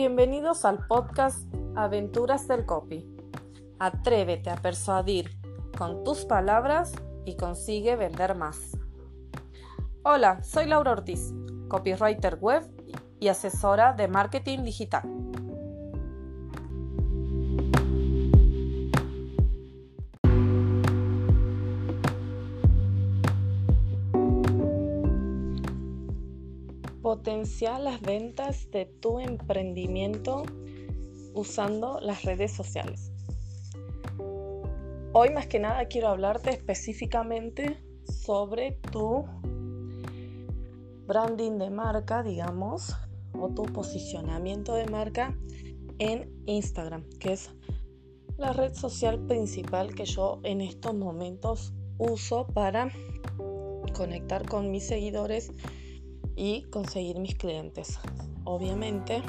[0.00, 1.44] Bienvenidos al podcast
[1.76, 3.06] Aventuras del Copy.
[3.78, 5.30] Atrévete a persuadir
[5.76, 6.92] con tus palabras
[7.26, 8.78] y consigue vender más.
[10.02, 11.34] Hola, soy Laura Ortiz,
[11.68, 12.62] copywriter web
[13.20, 15.19] y asesora de marketing digital.
[27.10, 30.44] Potenciar las ventas de tu emprendimiento
[31.34, 33.10] usando las redes sociales.
[35.12, 39.24] Hoy más que nada quiero hablarte específicamente sobre tu
[41.08, 42.94] branding de marca, digamos,
[43.36, 45.36] o tu posicionamiento de marca
[45.98, 47.50] en Instagram, que es
[48.38, 52.92] la red social principal que yo en estos momentos uso para
[53.94, 55.50] conectar con mis seguidores
[56.40, 57.98] y conseguir mis clientes.
[58.44, 59.22] Obviamente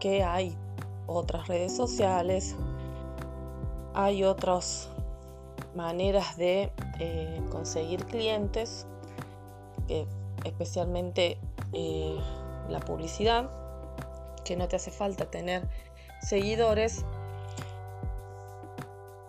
[0.00, 0.58] que hay
[1.06, 2.56] otras redes sociales,
[3.94, 4.88] hay otras
[5.76, 8.84] maneras de eh, conseguir clientes,
[10.44, 11.38] especialmente
[11.72, 12.18] eh,
[12.68, 13.48] la publicidad,
[14.44, 15.68] que no te hace falta tener
[16.20, 17.04] seguidores,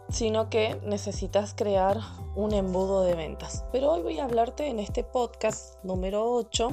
[0.09, 1.99] sino que necesitas crear
[2.35, 3.63] un embudo de ventas.
[3.71, 6.69] Pero hoy voy a hablarte en este podcast número 8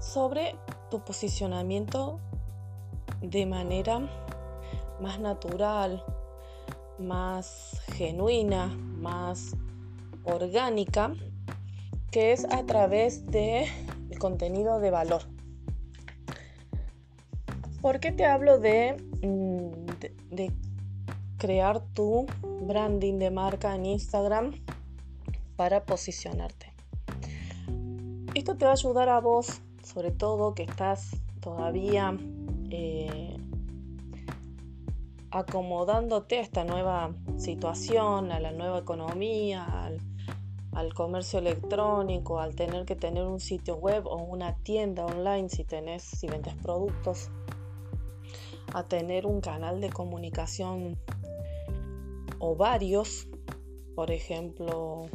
[0.00, 0.56] sobre
[0.90, 2.20] tu posicionamiento
[3.22, 4.00] de manera
[5.00, 6.04] más natural,
[6.98, 9.56] más genuina, más
[10.24, 11.14] orgánica,
[12.10, 13.68] que es a través del
[14.18, 15.22] contenido de valor.
[17.80, 20.50] ¿Por qué te hablo de, mm, de
[21.38, 22.26] crear tu
[22.62, 24.52] branding de marca en Instagram
[25.56, 26.72] para posicionarte.
[28.34, 32.16] Esto te va a ayudar a vos, sobre todo que estás todavía
[32.70, 33.36] eh,
[35.30, 40.00] acomodándote a esta nueva situación, a la nueva economía, al,
[40.72, 45.64] al, comercio electrónico, al tener que tener un sitio web o una tienda online si
[45.64, 47.30] tenés, si vendes productos,
[48.72, 50.98] a tener un canal de comunicación
[52.44, 53.26] o varios,
[53.94, 55.08] por ejemplo,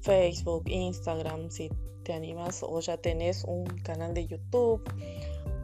[0.00, 1.68] Facebook, Instagram, si
[2.04, 4.80] te animas o ya tenés un canal de YouTube,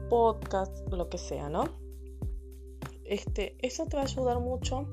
[0.09, 1.67] podcast, lo que sea, ¿no?
[3.05, 4.89] Este, eso te va a ayudar mucho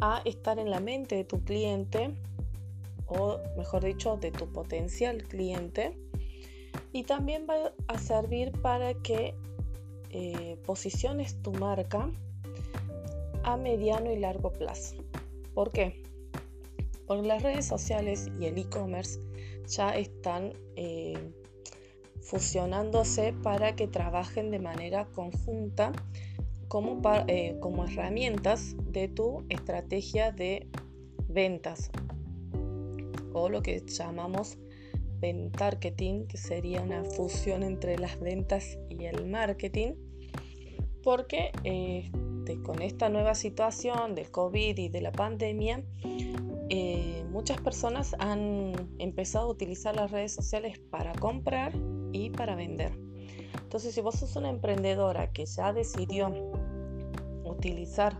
[0.00, 2.12] a estar en la mente de tu cliente
[3.06, 5.96] o mejor dicho de tu potencial cliente
[6.92, 9.36] y también va a servir para que
[10.10, 12.10] eh, posiciones tu marca
[13.44, 14.96] a mediano y largo plazo.
[15.60, 16.02] ¿Por qué?
[17.06, 19.20] Porque las redes sociales y el e-commerce
[19.66, 21.18] ya están eh,
[22.22, 25.92] fusionándose para que trabajen de manera conjunta
[26.68, 30.66] como, eh, como herramientas de tu estrategia de
[31.28, 31.90] ventas
[33.34, 34.56] o lo que llamamos
[35.20, 39.92] ventarketing, que sería una fusión entre las ventas y el marketing,
[41.02, 42.10] porque eh,
[42.62, 45.82] con esta nueva situación del COVID y de la pandemia,
[46.68, 51.72] eh, muchas personas han empezado a utilizar las redes sociales para comprar
[52.12, 52.92] y para vender.
[53.62, 56.32] Entonces, si vos sos una emprendedora que ya decidió
[57.44, 58.16] utilizar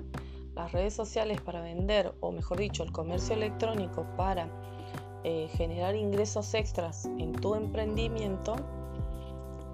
[0.54, 4.48] las redes sociales para vender, o mejor dicho, el comercio electrónico para
[5.24, 8.56] eh, generar ingresos extras en tu emprendimiento,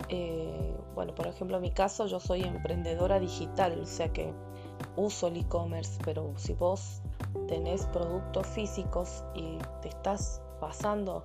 [0.09, 4.33] eh, bueno, por ejemplo, en mi caso yo soy emprendedora digital, o sea que
[4.97, 7.01] uso el e-commerce, pero si vos
[7.49, 11.23] tenés productos físicos y te estás pasando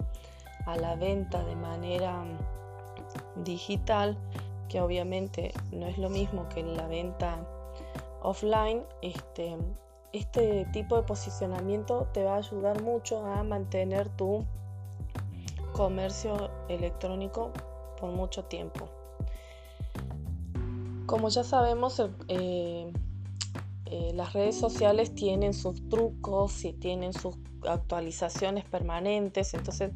[0.66, 2.24] a la venta de manera
[3.44, 4.18] digital,
[4.68, 7.46] que obviamente no es lo mismo que la venta
[8.22, 9.58] offline, este,
[10.14, 14.46] este tipo de posicionamiento te va a ayudar mucho a mantener tu
[15.74, 17.52] comercio electrónico
[18.02, 18.90] por mucho tiempo.
[21.06, 22.92] Como ya sabemos, eh,
[23.86, 27.36] eh, las redes sociales tienen sus trucos y tienen sus
[27.68, 29.92] actualizaciones permanentes, entonces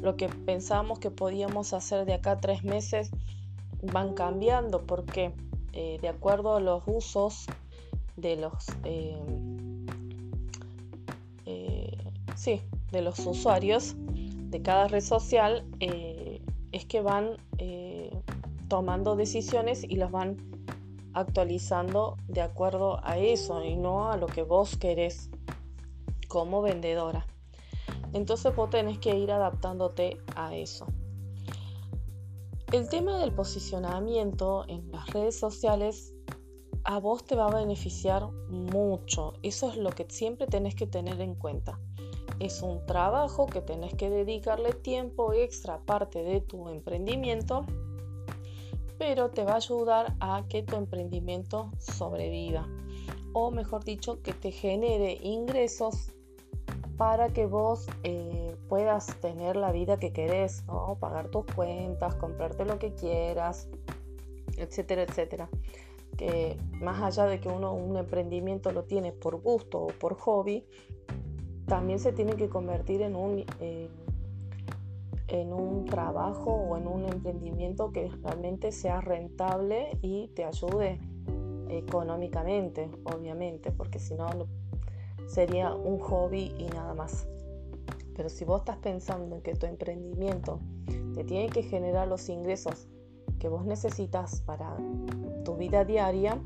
[0.00, 3.10] lo que pensamos que podíamos hacer de acá a tres meses
[3.82, 5.32] van cambiando porque
[5.72, 7.46] eh, de acuerdo a los usos
[8.16, 8.66] de los
[12.36, 12.60] sí,
[12.90, 15.64] de los usuarios de cada red social
[16.74, 17.36] es que van
[18.68, 20.36] tomando decisiones y las van
[21.12, 25.30] actualizando de acuerdo a eso y no a lo que vos querés
[26.26, 27.26] como vendedora.
[28.12, 30.86] Entonces vos tenés que ir adaptándote a eso.
[32.72, 36.12] El tema del posicionamiento en las redes sociales
[36.82, 39.34] a vos te va a beneficiar mucho.
[39.42, 41.78] Eso es lo que siempre tenés que tener en cuenta.
[42.40, 47.64] Es un trabajo que tenés que dedicarle tiempo extra aparte de tu emprendimiento,
[48.98, 52.68] pero te va a ayudar a que tu emprendimiento sobreviva.
[53.32, 56.12] O mejor dicho, que te genere ingresos
[56.96, 60.96] para que vos eh, puedas tener la vida que querés, ¿no?
[61.00, 63.68] pagar tus cuentas, comprarte lo que quieras,
[64.56, 65.48] etcétera, etcétera.
[66.16, 70.64] Que más allá de que uno un emprendimiento lo tiene por gusto o por hobby,
[71.66, 73.88] también se tiene que convertir en un, eh,
[75.28, 81.00] en un trabajo o en un emprendimiento que realmente sea rentable y te ayude
[81.68, 84.28] económicamente, obviamente, porque si no
[85.26, 87.26] sería un hobby y nada más.
[88.14, 90.60] Pero si vos estás pensando en que tu emprendimiento
[91.14, 92.88] te tiene que generar los ingresos
[93.38, 94.76] que vos necesitas para
[95.44, 96.38] tu vida diaria,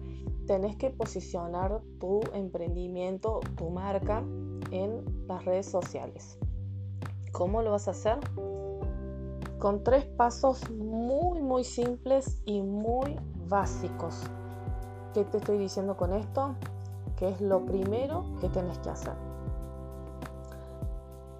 [0.49, 4.25] tenés que posicionar tu emprendimiento, tu marca
[4.71, 6.39] en las redes sociales.
[7.33, 8.19] ¿Cómo lo vas a hacer?
[9.59, 14.23] Con tres pasos muy, muy simples y muy básicos.
[15.13, 16.55] ¿Qué te estoy diciendo con esto?
[17.17, 19.15] Que es lo primero que tenés que hacer.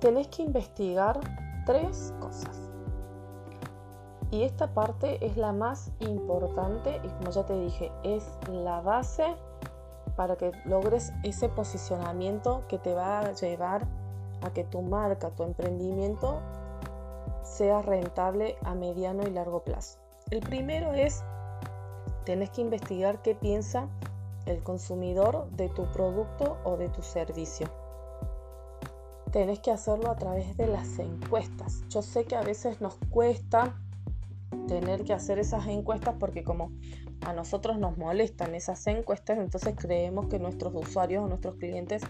[0.01, 1.19] Tenés que investigar
[1.65, 2.68] tres cosas.
[4.31, 9.25] Y esta parte es la más importante y como ya te dije, es la base
[10.17, 13.87] para que logres ese posicionamiento que te va a llevar
[14.43, 16.41] a que tu marca, tu emprendimiento
[17.43, 19.99] sea rentable a mediano y largo plazo.
[20.31, 21.25] El primero es,
[22.25, 23.89] tenés que investigar qué piensa
[24.45, 27.69] el consumidor de tu producto o de tu servicio.
[29.33, 31.83] Tenés que hacerlo a través de las encuestas.
[31.89, 33.75] Yo sé que a veces nos cuesta
[34.67, 36.71] tener que hacer esas encuestas porque como
[37.23, 42.03] a nosotros nos molestan esas encuestas, entonces creemos que nuestros usuarios o nuestros clientes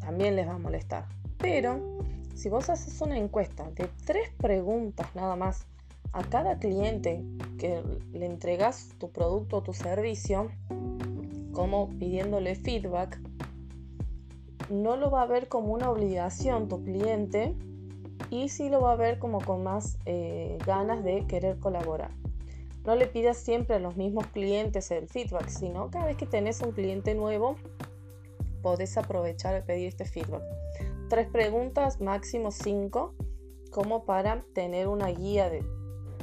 [0.00, 1.06] también les va a molestar.
[1.38, 1.80] Pero
[2.34, 5.66] si vos haces una encuesta de tres preguntas nada más
[6.12, 7.22] a cada cliente
[7.58, 7.82] que
[8.12, 10.50] le entregas tu producto o tu servicio,
[11.52, 13.20] como pidiéndole feedback,
[14.70, 17.54] no lo va a ver como una obligación tu cliente
[18.30, 22.10] y sí lo va a ver como con más eh, ganas de querer colaborar.
[22.84, 26.60] No le pidas siempre a los mismos clientes el feedback, sino cada vez que tenés
[26.60, 27.56] un cliente nuevo,
[28.62, 30.42] podés aprovechar y pedir este feedback.
[31.08, 33.14] Tres preguntas, máximo cinco,
[33.70, 35.64] como para tener una guía de...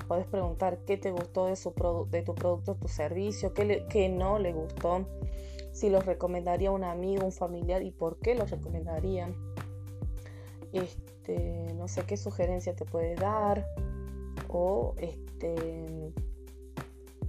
[0.07, 1.73] Puedes preguntar qué te gustó de, su
[2.09, 5.05] de tu producto, tu servicio, qué, qué no le gustó,
[5.71, 9.35] si los recomendaría un amigo, un familiar y por qué los recomendarían
[10.71, 13.65] este, no sé qué sugerencia te puede dar
[14.49, 16.13] o este,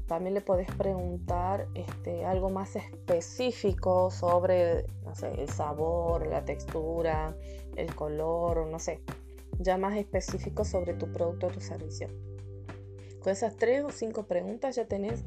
[0.07, 4.87] también le podés preguntar este, algo más específico sobre
[5.39, 7.35] el sabor, la textura,
[7.77, 9.01] el color, no sé,
[9.59, 12.09] ya más específico sobre tu producto o tu servicio.
[13.23, 15.25] Con esas tres o cinco preguntas ya tenés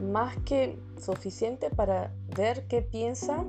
[0.00, 3.44] más que suficiente para ver qué piensa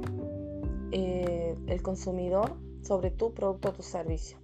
[0.92, 4.38] eh, el consumidor sobre tu producto o tu servicio.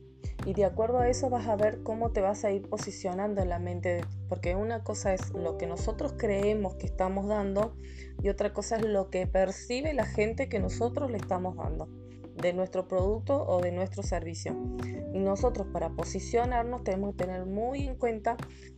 [0.45, 3.49] Y de acuerdo a eso vas a ver cómo te vas a ir posicionando en
[3.49, 7.75] la mente, porque una cosa es lo que nosotros creemos que estamos dando
[8.21, 11.87] y otra cosa es lo que percibe la gente que nosotros le estamos dando
[12.35, 14.55] de nuestro producto o de nuestro servicio.
[15.13, 18.35] Y nosotros para posicionarnos tenemos que tener muy en cuenta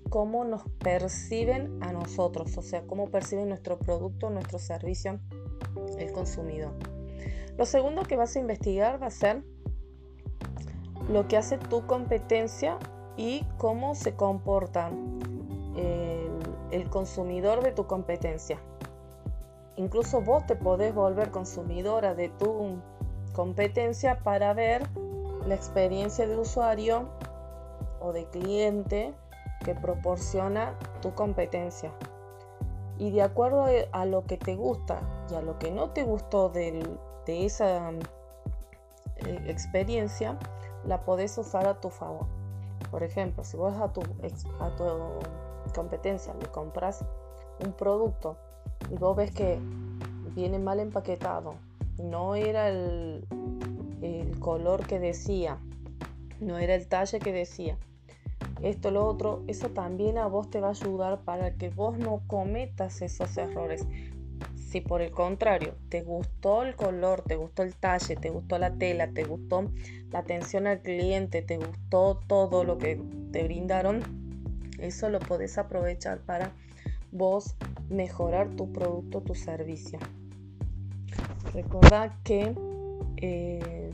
[0.10, 5.20] cómo nos perciben a nosotros, o sea, cómo perciben nuestro producto, nuestro servicio
[5.98, 6.97] el consumidor.
[7.58, 9.44] Lo segundo que vas a investigar va a ser
[11.10, 12.78] lo que hace tu competencia
[13.16, 14.92] y cómo se comporta
[16.72, 18.60] el, consumidor de tu competencia.
[19.76, 22.80] Incluso vos te podés volver consumidora de tu
[23.34, 24.84] competencia para ver
[25.46, 27.10] la experiencia de usuario
[28.00, 29.14] o de cliente
[29.66, 31.92] que proporciona tu competencia.
[33.00, 36.50] Y de acuerdo a lo que te gusta y a lo que no te gustó
[36.50, 37.92] del, de esa
[39.18, 40.40] eh, experiencia,
[40.86, 42.26] la podés usar a tu favor.
[42.90, 44.02] Por ejemplo, si vos a tu,
[44.60, 44.84] a tu
[45.76, 47.06] competencia le compras
[47.64, 48.38] un producto
[48.90, 49.60] y vos ves que
[50.34, 51.56] viene mal empaquetado,
[52.02, 53.28] no era el,
[54.02, 55.60] el color que decía,
[56.40, 57.78] no era el talle que decía,
[58.62, 62.22] esto, lo otro, eso también a vos te va a ayudar para que vos no
[62.28, 63.86] cometas esos errores.
[64.68, 68.74] Si por el contrario te gustó el color, te gustó el talle, te gustó la
[68.74, 69.72] tela, te gustó
[70.12, 74.02] la atención al cliente, te gustó todo lo que te brindaron,
[74.78, 76.52] Eso lo podés aprovechar para
[77.14, 77.56] vos
[77.90, 80.00] mejorar tu producto, tu servicio.
[81.54, 82.54] Recordad que
[83.16, 83.92] eh,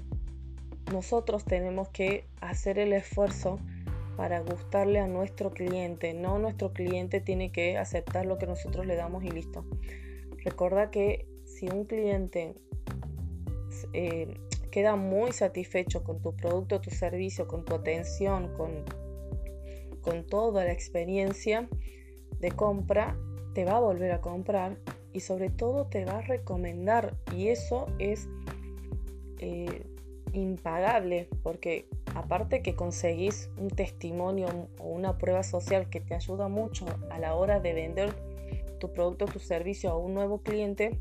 [0.91, 3.59] nosotros tenemos que hacer el esfuerzo
[4.17, 6.15] para gustarle a nuestro cliente.
[6.15, 9.63] No nuestro cliente tiene que aceptar lo que nosotros le damos y listo.
[10.43, 12.55] Recuerda que si un cliente
[13.93, 14.33] eh,
[14.71, 18.83] queda muy satisfecho con tu producto, tu servicio, con tu atención, con,
[20.01, 21.69] con toda la experiencia
[22.39, 23.15] de compra,
[23.53, 24.77] te va a volver a comprar
[25.13, 27.15] y sobre todo te va a recomendar.
[27.35, 28.27] Y eso es
[29.39, 29.85] eh,
[30.33, 34.47] impagable porque aparte que conseguís un testimonio
[34.79, 38.32] o una prueba social que te ayuda mucho a la hora de vender
[38.83, 40.99] tu producto tu servicio a un nuevo cliente,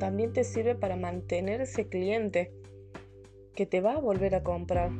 [0.00, 2.52] también te sirve para mantener ese cliente
[3.54, 4.90] que te va a volver a comprar.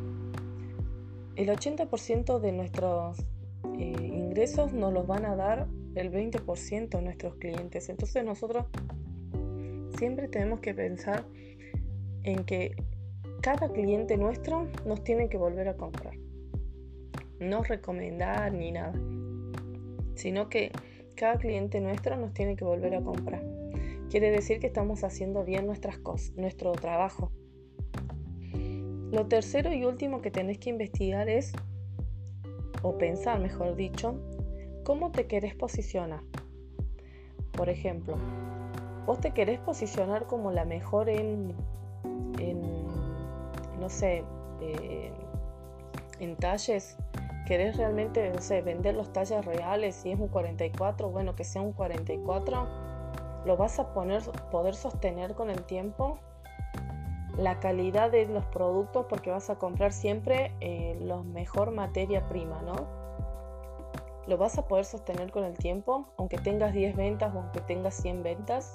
[1.35, 3.19] El 80% de nuestros
[3.77, 5.67] eh, ingresos nos los van a dar
[5.97, 7.89] el 20% de nuestros clientes.
[7.89, 8.67] Entonces nosotros
[9.99, 11.25] siempre tenemos que pensar
[12.23, 12.77] en que
[13.41, 16.15] cada cliente nuestro nos tiene que volver a comprar.
[17.41, 18.93] No recomendar ni nada,
[20.15, 20.71] sino que
[21.21, 23.45] cada cliente nuestro nos tiene que volver a comprar.
[24.09, 27.31] Quiere decir que estamos haciendo bien nuestras cosas, nuestro trabajo.
[29.13, 31.53] Lo tercero y último que tenés que investigar es,
[32.81, 34.19] o pensar mejor dicho,
[34.83, 36.23] cómo te querés posicionar.
[37.53, 38.17] Por ejemplo,
[39.05, 41.55] vos te querés posicionar como la mejor en,
[42.39, 42.63] en
[43.79, 44.25] no sé,
[44.63, 45.13] eh,
[46.19, 46.97] en talles,
[47.51, 48.31] querés realmente,
[48.65, 52.69] vender los talles reales, si es un 44, bueno, que sea un 44,
[53.45, 56.21] lo vas a poder sostener con el tiempo.
[57.37, 62.63] La calidad de los productos, porque vas a comprar siempre eh, la mejor materia prima,
[62.63, 62.87] ¿no?
[64.29, 67.95] Lo vas a poder sostener con el tiempo, aunque tengas 10 ventas o aunque tengas
[67.95, 68.71] 100 ventas.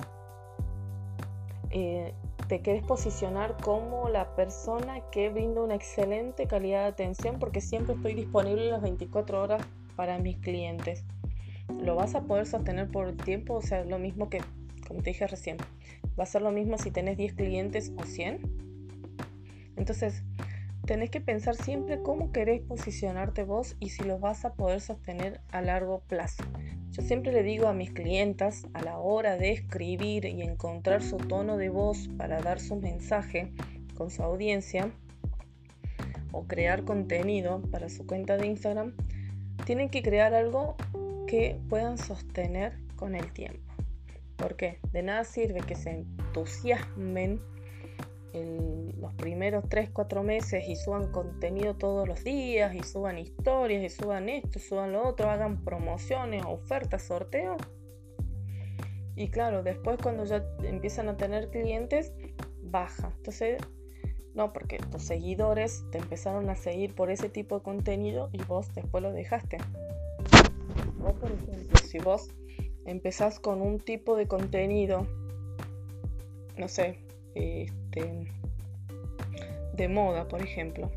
[1.69, 2.13] Eh,
[2.47, 7.95] te quieres posicionar como la persona que brinda una excelente calidad de atención porque siempre
[7.95, 11.03] estoy disponible las 24 horas para mis clientes.
[11.81, 14.41] Lo vas a poder sostener por el tiempo, o sea, lo mismo que,
[14.87, 15.57] como te dije recién,
[16.19, 18.41] va a ser lo mismo si tenés 10 clientes o 100.
[19.75, 20.23] Entonces,
[20.85, 25.41] tenés que pensar siempre cómo querés posicionarte vos y si lo vas a poder sostener
[25.51, 26.43] a largo plazo.
[26.95, 31.17] Yo siempre le digo a mis clientas a la hora de escribir y encontrar su
[31.17, 33.51] tono de voz para dar su mensaje
[33.97, 34.89] con su audiencia
[36.31, 38.93] o crear contenido para su cuenta de Instagram,
[39.65, 40.77] tienen que crear algo
[41.27, 43.73] que puedan sostener con el tiempo.
[44.37, 47.41] porque De nada sirve que se entusiasmen
[48.43, 53.89] los primeros 3, 4 meses y suban contenido todos los días y suban historias y
[53.89, 57.61] suban esto, suban lo otro, hagan promociones, ofertas, sorteos.
[59.15, 62.13] Y claro, después cuando ya empiezan a tener clientes,
[62.63, 63.13] baja.
[63.17, 63.61] Entonces,
[64.33, 68.73] no, porque tus seguidores te empezaron a seguir por ese tipo de contenido y vos
[68.75, 69.57] después lo dejaste.
[70.97, 72.29] Vos, por ejemplo, si vos
[72.85, 75.07] empezás con un tipo de contenido,
[76.57, 77.04] no sé,
[77.35, 78.31] este,
[79.73, 80.89] de moda, por ejemplo.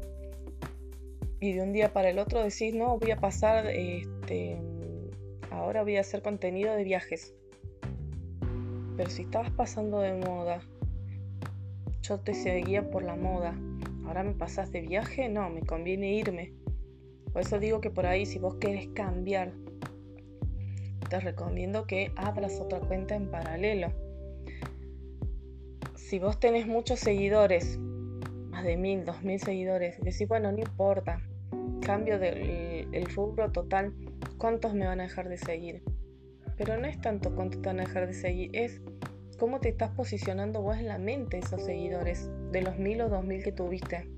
[1.41, 4.57] Y de un día para el otro decís, no, voy a pasar, este,
[5.51, 7.35] ahora voy a hacer contenido de viajes.
[8.97, 10.61] Pero si estabas pasando de moda,
[12.03, 13.55] yo te seguía por la moda.
[14.07, 16.53] Ahora me pasas de viaje, no, me conviene irme.
[17.33, 19.53] Por eso digo que por ahí, si vos querés cambiar,
[21.09, 23.93] te recomiendo que abras otra cuenta en paralelo
[26.09, 27.79] si vos tenés muchos seguidores,
[28.49, 31.21] más de mil, dos mil seguidores, decís, bueno, no importa,
[31.85, 33.93] cambio del el rubro total,
[34.39, 35.83] ¿cuántos me van a dejar de seguir?
[36.57, 38.81] Pero no es tanto cuánto te van a dejar de seguir, es
[39.39, 43.23] cómo te estás posicionando vos en la mente esos seguidores, de los mil o dos
[43.23, 44.09] mil que tuviste.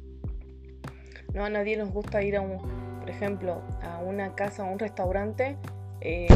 [1.34, 4.78] No a nadie nos gusta ir a un, por ejemplo, a una casa o un
[4.78, 5.56] restaurante
[6.02, 6.28] eh,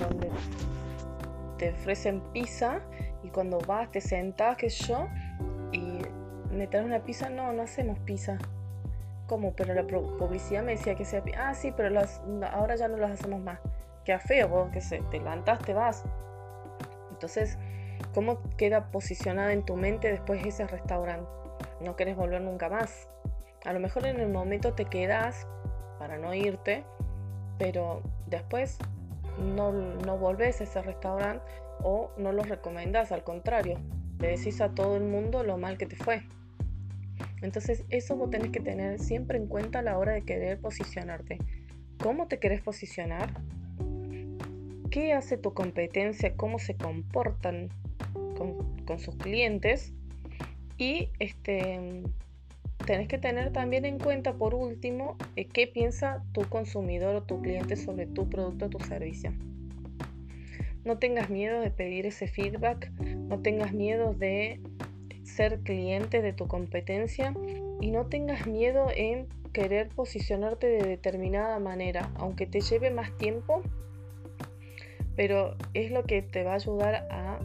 [0.00, 0.30] donde
[1.58, 2.80] te ofrecen pizza
[3.22, 5.08] y cuando vas te sentás, que yo,
[5.72, 6.00] y
[6.50, 8.38] me traes una pizza, no, no hacemos pizza.
[9.26, 9.52] ¿Cómo?
[9.54, 13.12] Pero la publicidad me decía que sea Ah, sí, pero las, ahora ya no las
[13.12, 13.58] hacemos más.
[14.04, 16.04] Queda feo, vos que se, te levantas, te vas.
[17.10, 17.58] Entonces,
[18.14, 21.28] ¿cómo queda posicionada en tu mente después ese restaurante?
[21.80, 23.08] No quieres volver nunca más.
[23.64, 25.48] A lo mejor en el momento te quedas
[25.98, 26.84] para no irte,
[27.58, 28.78] pero después
[29.38, 31.44] no, no volvés a ese restaurante
[31.82, 33.78] o no lo recomendás, al contrario,
[34.18, 36.22] le decís a todo el mundo lo mal que te fue.
[37.42, 41.38] Entonces eso vos tenés que tener siempre en cuenta a la hora de querer posicionarte.
[41.98, 43.40] cómo te querés posicionar,
[44.90, 47.70] qué hace tu competencia, cómo se comportan
[48.36, 49.92] con, sus clientes
[50.78, 52.02] y este,
[52.86, 57.40] tenés que tener también en cuenta, por último, eh, qué piensa tu consumidor o tu
[57.42, 59.32] cliente sobre tu producto o tu servicio.
[60.86, 64.60] No tengas miedo de pedir ese feedback, no tengas miedo de
[65.24, 67.34] ser cliente de tu competencia
[67.80, 73.62] y no tengas miedo en querer posicionarte de determinada manera, aunque te lleve más tiempo,
[75.16, 77.40] pero es lo que te va a ayudar a,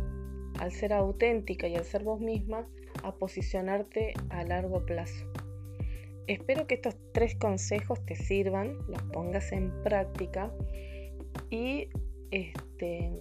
[0.59, 2.67] al ser auténtica y al ser vos misma,
[3.01, 5.25] a posicionarte a largo plazo.
[6.27, 10.51] Espero que estos tres consejos te sirvan, los pongas en práctica
[11.49, 11.89] y
[12.31, 13.11] este,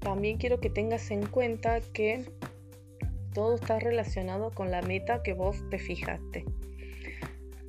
[0.00, 2.24] también quiero que tengas en cuenta que
[3.32, 6.44] todo está relacionado con la meta que vos te fijaste.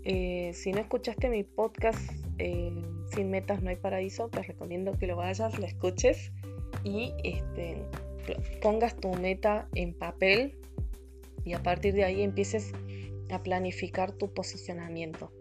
[0.03, 1.99] Eh, si no escuchaste mi podcast
[2.37, 2.71] eh,
[3.13, 6.31] Sin Metas No hay Paraíso, te recomiendo que lo vayas, lo escuches
[6.83, 7.77] y este,
[8.61, 10.57] pongas tu meta en papel
[11.43, 12.71] y a partir de ahí empieces
[13.29, 15.31] a planificar tu posicionamiento.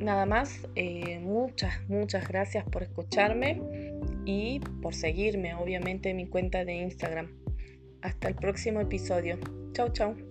[0.00, 3.60] Nada más, eh, muchas, muchas gracias por escucharme
[4.24, 7.32] y por seguirme, obviamente, en mi cuenta de Instagram.
[8.02, 9.38] Hasta el próximo episodio.
[9.72, 10.27] Chau, chau.